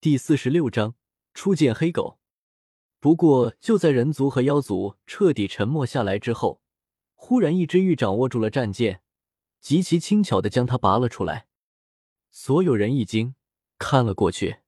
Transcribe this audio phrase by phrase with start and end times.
[0.00, 0.94] 第四十六章
[1.34, 2.20] 初见黑狗。
[3.00, 6.62] 不过，就在人族和妖族彻底沉默下来之后，
[7.14, 9.02] 忽然一只玉掌握住了战剑，
[9.60, 11.48] 极其轻巧的将它拔了出来。
[12.30, 13.34] 所有人一惊，
[13.76, 14.58] 看了过去。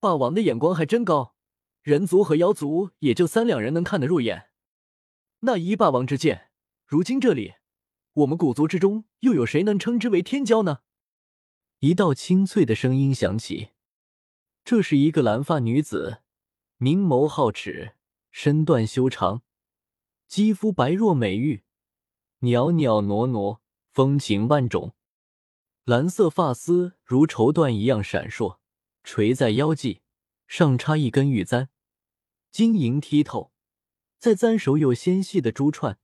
[0.00, 1.34] 霸王的眼光还真高，
[1.82, 4.48] 人族和妖族也就三两人能看得入眼。
[5.40, 6.50] 那一霸王之剑，
[6.86, 7.56] 如今这里，
[8.14, 10.78] 我们古族之中又有谁能称之为天骄呢？
[11.80, 13.72] 一道清脆的声音响起。
[14.70, 16.18] 这是一个蓝发女子，
[16.76, 17.94] 明眸皓齿，
[18.30, 19.40] 身段修长，
[20.26, 21.64] 肌肤白若美玉，
[22.40, 23.60] 袅袅娜娜，
[23.94, 24.94] 风情万种。
[25.84, 28.58] 蓝色发丝如绸缎一样闪烁，
[29.02, 30.02] 垂在腰际，
[30.46, 31.70] 上插一根玉簪，
[32.50, 33.50] 晶莹剔透。
[34.18, 35.98] 在簪首有纤细的珠串，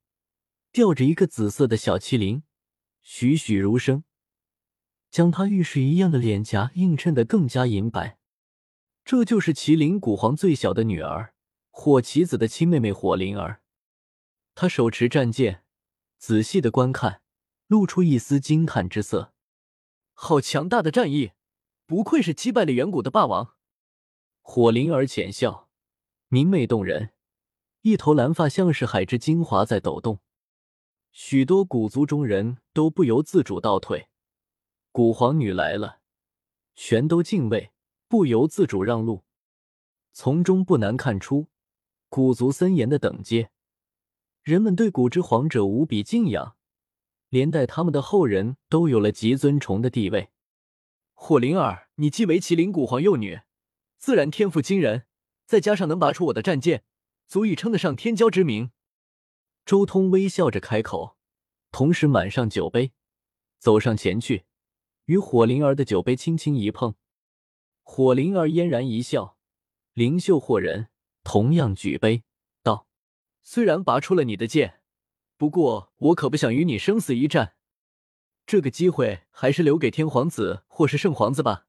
[0.72, 2.42] 吊着一个紫色的小麒麟，
[3.02, 4.04] 栩栩如生，
[5.10, 8.16] 将她玉石一样的脸颊映衬得更加银白。
[9.04, 11.34] 这就是麒麟古皇最小的女儿
[11.70, 13.60] 火棋子的亲妹妹火灵儿，
[14.54, 15.62] 她手持战剑，
[16.16, 17.20] 仔细的观看，
[17.66, 19.34] 露出一丝惊叹之色。
[20.14, 21.32] 好强大的战意，
[21.84, 23.56] 不愧是击败了远古的霸王。
[24.40, 25.68] 火灵儿浅笑，
[26.28, 27.10] 明媚动人，
[27.82, 30.20] 一头蓝发像是海之精华在抖动。
[31.12, 34.08] 许多古族中人都不由自主倒退，
[34.92, 36.00] 古皇女来了，
[36.74, 37.73] 全都敬畏。
[38.14, 39.24] 不由自主让路，
[40.12, 41.48] 从中不难看出
[42.08, 43.50] 古族森严的等阶。
[44.44, 46.54] 人们对古之皇者无比敬仰，
[47.28, 50.30] 连带他们的后人都有了极尊崇的地位。
[51.14, 53.40] 火灵儿，你既为麒麟古皇幼女，
[53.98, 55.06] 自然天赋惊人，
[55.44, 56.84] 再加上能拔出我的战剑，
[57.26, 58.70] 足以称得上天骄之名。
[59.66, 61.16] 周通微笑着开口，
[61.72, 62.92] 同时满上酒杯，
[63.58, 64.44] 走上前去，
[65.06, 66.94] 与火灵儿的酒杯轻轻一碰。
[67.86, 69.36] 火灵儿嫣然一笑，
[69.92, 70.88] 灵秀惑人，
[71.22, 72.24] 同样举杯
[72.62, 72.88] 道
[73.42, 74.80] ：“虽然拔出了你的剑，
[75.36, 77.56] 不过我可不想与你生死一战。
[78.46, 81.66] 这个机会还是留给天皇子或是圣皇子吧。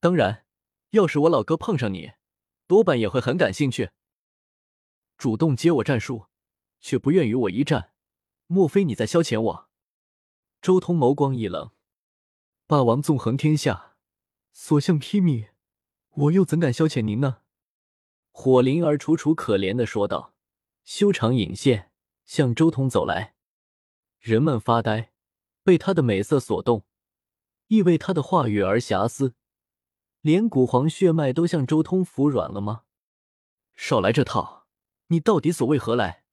[0.00, 0.44] 当然，
[0.90, 2.12] 要是我老哥碰上你，
[2.66, 3.90] 多半也会很感兴趣，
[5.16, 6.26] 主动接我战术，
[6.80, 7.92] 却不愿与我一战。
[8.48, 9.68] 莫非你在消遣我？”
[10.60, 11.70] 周通眸光一冷
[12.66, 13.86] ：“霸王纵横天下。”
[14.52, 15.48] 所向披靡，
[16.10, 17.42] 我又怎敢消遣您呢？
[18.30, 20.34] 火灵儿楚楚可怜的说道，
[20.84, 21.90] 修长引线
[22.24, 23.34] 向周通走来。
[24.18, 25.12] 人们发呆，
[25.62, 26.84] 被她的美色所动，
[27.68, 29.34] 亦为她的话语而遐思。
[30.20, 32.82] 连古皇血脉都向周通服软了吗？
[33.74, 34.66] 少来这套！
[35.06, 36.24] 你到底所为何来？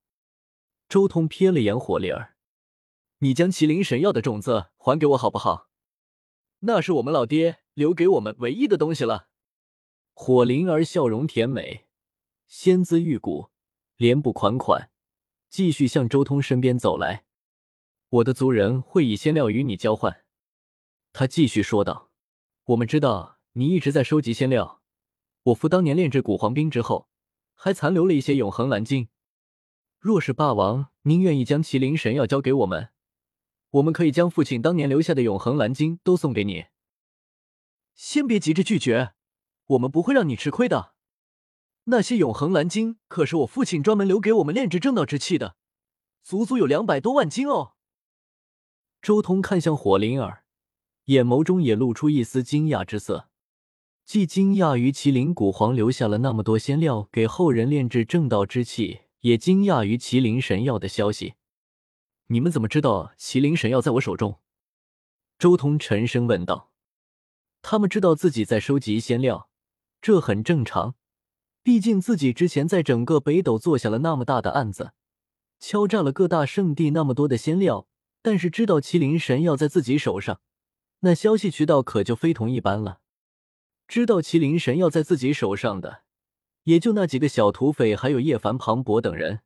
[0.89, 2.35] 周通瞥了眼火灵儿，
[3.19, 5.69] 你将麒麟神药的种子还给我好不好？
[6.59, 7.59] 那是我们老爹。
[7.77, 9.27] 留给我们唯一的东西了。
[10.15, 11.85] 火灵儿笑容甜美，
[12.47, 13.51] 仙姿玉骨，
[13.97, 14.89] 莲步款款，
[15.47, 17.25] 继续向周通身边走来。
[18.09, 20.23] 我的族人会以仙料与你交换。
[21.13, 22.09] 他继续说道
[22.65, 24.81] ：“我们知道你一直在收集仙料。
[25.43, 27.07] 我父当年炼制古皇兵之后，
[27.53, 29.09] 还残留了一些永恒蓝晶。
[29.99, 32.89] 若是霸王您愿意将麒麟神药交给我们，
[33.69, 36.65] 我们可以将父亲当年留下的永恒蓝晶都送给你。”
[37.97, 39.13] 先别急着拒绝，
[39.65, 40.93] 我们不会让你吃亏的。
[41.85, 45.55] 那些永恒蓝晶可是我父亲专门留给我们炼制正道之气的，
[46.21, 47.73] 足足有两百多万斤哦。
[49.01, 50.43] 周通看向火灵儿，
[51.05, 53.29] 眼眸中也露出一丝惊讶之色，
[54.05, 61.33] 既惊讶于麒麟古皇留下了那么多仙料给后人炼制正道之气，也惊讶于麒麟神药的消息。
[62.27, 64.39] 你们怎么知道麒麟神药在我手中？
[65.39, 66.71] 周通沉声问道。
[67.69, 69.49] 他们知道自己在收集仙料，
[70.01, 70.95] 这很正常。
[71.61, 74.93] 毕竟自己之前在整个北斗做下了那么大的案子，
[75.59, 77.85] 敲诈了各大圣地那么多的仙料。
[78.21, 80.39] 但是知道麒麟神药在自己手上，
[81.01, 83.01] 那消息渠道可就非同一般了。
[83.85, 86.03] 知道麒麟神药在自己手上的，
[86.63, 89.41] 也就那几个小土匪，还有叶凡、庞博等人，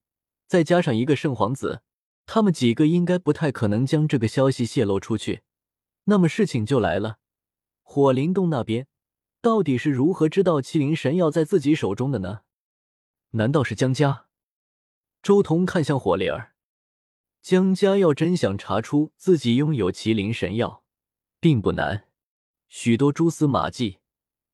[0.46, 1.81] 再加上一个圣皇子，
[2.28, 5.42] 他们几个应该不太可能将这个消息泄露出去。
[6.04, 7.18] 那么事情就来了。
[7.94, 8.88] 火灵洞那边
[9.42, 12.44] 到底是如何知道麒麟神药在自己手中的呢？
[13.32, 14.28] 难道是江家？
[15.22, 16.54] 周通看向火灵儿，
[17.42, 20.86] 江家要真想查出自己拥有麒麟神药，
[21.42, 22.08] 并不难。
[22.70, 24.00] 许多蛛丝马迹，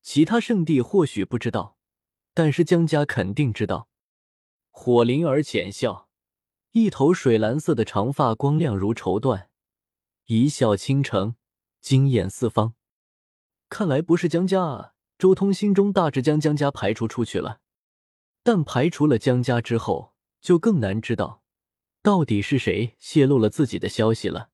[0.01, 1.78] 其他圣地或许不知道，
[2.33, 3.88] 但是江家肯定知道。
[4.72, 6.10] 火灵儿浅笑，
[6.72, 9.45] 一头水蓝色的长发光亮如绸缎，
[10.25, 11.36] 一笑倾城，
[11.80, 12.74] 惊艳四方。
[13.69, 17.60] 看来不是江家啊，周通心中大致将江家排除出去了。
[18.44, 21.44] 但排除了江家之后，就更难知道
[22.02, 24.50] 到底是谁泄露了自己的消息了。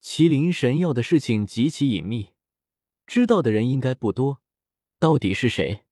[0.00, 2.30] 麒麟神药的事情极其隐秘，
[3.06, 4.40] 知道的人应该不多。
[4.98, 5.84] 到底是谁？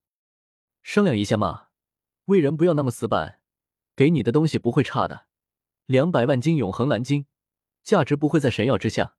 [0.82, 1.68] 商量一下嘛，
[2.26, 3.40] 为人不要那么死板，
[3.96, 5.26] 给你的东西不会差的。
[5.86, 7.26] 两百万斤永恒蓝晶，
[7.82, 9.16] 价值不会在神药之下。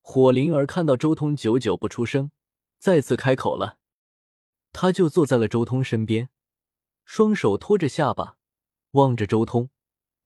[0.00, 2.30] 火灵儿看到周通久久不出声，
[2.80, 3.78] 再次开口了。
[4.72, 6.30] 他就坐在了周通身边。
[7.04, 8.38] 双手托着下巴，
[8.92, 9.70] 望着周通，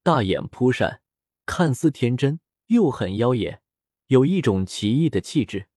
[0.02, 1.02] 大眼扑闪，
[1.46, 3.62] 看似天真又很妖冶，
[4.08, 5.68] 有一种奇异的气质。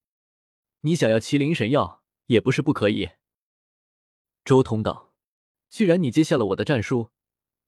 [0.82, 3.10] 你想要麒麟神药也不是不可以。
[4.44, 5.14] 周通道
[5.70, 7.10] ：“既然你接下了我的战书，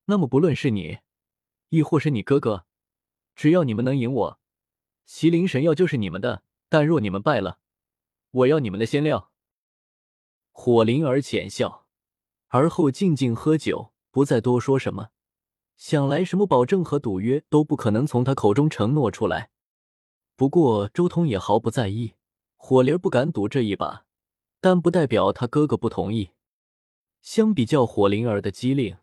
[0.05, 0.99] 那么不论是你，
[1.69, 2.65] 亦或是你哥哥，
[3.35, 4.39] 只要你们能赢我，
[5.07, 6.43] 麒麟神药就是你们的。
[6.67, 7.59] 但若你们败了，
[8.31, 9.31] 我要你们的仙料。”
[10.51, 11.85] 火灵儿浅笑。
[12.51, 15.09] 而后静静喝酒，不再多说什么。
[15.77, 19.51] 想来什么保证和赌约都不可能从他口中承诺出来。
[20.35, 22.15] 不过周通也毫不在意，
[22.55, 24.05] 火灵不敢赌这一把，
[24.59, 26.31] 但不代表他哥哥不同意。
[27.21, 28.97] 相比较火灵儿的机灵，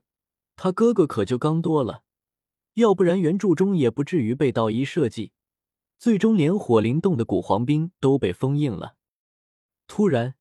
[0.57, 2.03] 他哥哥可就刚多了。
[2.75, 5.31] 要不然原著中也不至于被道一设计，
[5.99, 8.97] 最终连火灵洞的古黄兵都被封印了。
[9.87, 10.35] 突然，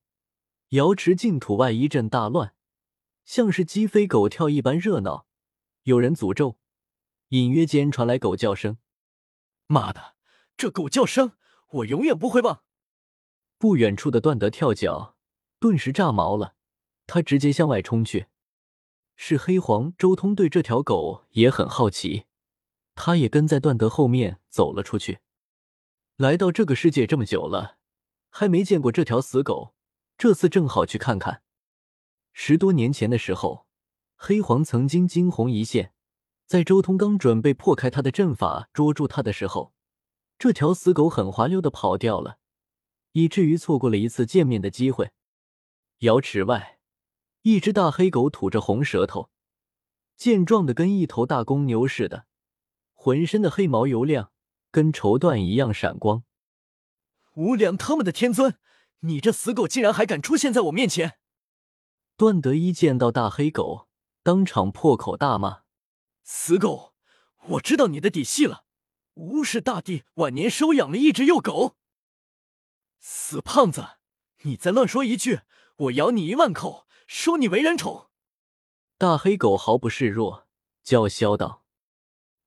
[0.69, 2.53] 瑶池净土外一阵大乱。
[3.23, 5.25] 像是鸡飞狗跳一般热闹，
[5.83, 6.59] 有人诅咒，
[7.29, 8.77] 隐约间传来狗叫声。
[9.65, 10.15] 妈的，
[10.55, 11.31] 这狗叫声
[11.71, 12.63] 我永远不会忘！
[13.57, 15.17] 不远处的段德跳脚，
[15.59, 16.55] 顿时炸毛了，
[17.07, 18.27] 他直接向外冲去。
[19.15, 22.25] 是黑皇周通对这条狗也很好奇，
[22.93, 25.19] 他也跟在段德后面走了出去。
[26.17, 27.77] 来到这个世界这么久了，
[28.37, 29.73] 还没见过这条死狗，
[30.17, 31.41] 这次正好去看看。
[32.33, 33.65] 十多年前的时候，
[34.17, 35.93] 黑皇曾经惊鸿一现，
[36.45, 39.73] 在周通刚准备破开他的阵法捉住他的时候，
[40.37, 42.39] 这条死狗很滑溜的跑掉了，
[43.13, 45.11] 以至于错过了一次见面的机会。
[45.99, 46.79] 瑶池外，
[47.43, 49.29] 一只大黑狗吐着红舌头，
[50.17, 52.25] 健壮的跟一头大公牛似的，
[52.91, 54.33] 浑身的黑毛油亮，
[54.71, 56.25] 跟绸缎一样闪光。
[57.35, 58.57] 无良他们的天尊，
[59.01, 61.19] 你这死狗竟然还敢出现在我面前！
[62.17, 63.89] 段德一见到大黑狗，
[64.23, 65.63] 当场破口大骂
[66.23, 66.93] ：“死狗！
[67.47, 68.65] 我知道你的底细了！
[69.15, 71.75] 无视大帝晚年收养了一只幼狗，
[72.99, 73.97] 死胖子！
[74.43, 75.41] 你再乱说一句，
[75.77, 78.09] 我咬你一万口，收你为人宠！”
[78.97, 80.47] 大黑狗毫不示弱，
[80.83, 81.63] 叫嚣道。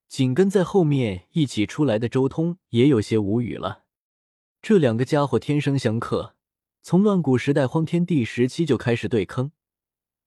[0.08, 3.84] 紧跟在后面一起出来的周通也有些无语了。
[4.60, 6.34] 这两个家伙天生相克，
[6.82, 9.52] 从乱古时代荒天地时期就开始对坑。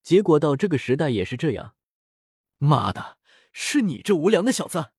[0.02, 1.76] 结果到这个时代也是这样，
[2.58, 3.18] 妈的，
[3.52, 4.92] 是你这无良的小子！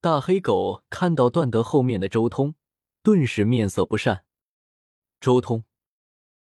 [0.00, 2.54] 大黑狗看到段德后面的周通，
[3.02, 4.24] 顿时面色不善。
[5.20, 5.64] 周通，